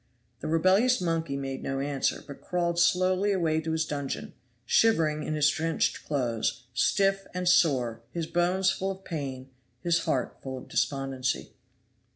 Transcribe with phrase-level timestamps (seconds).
[0.39, 4.33] The rebellious monkey made no answer, but crawled slowly away to his dungeon,
[4.65, 9.51] shivering in his drenched clothes, stiff and sore, his bones full of pain,
[9.83, 11.53] his heart full of despondency.